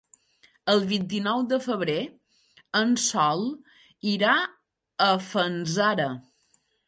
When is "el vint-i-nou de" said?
0.71-1.59